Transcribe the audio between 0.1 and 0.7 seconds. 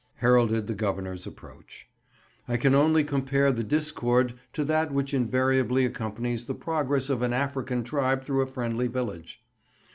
heralded